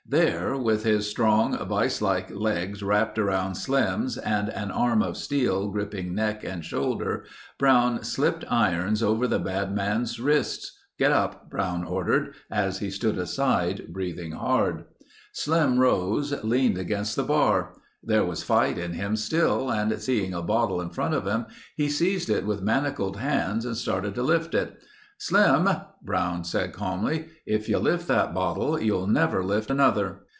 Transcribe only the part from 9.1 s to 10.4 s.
the bad man's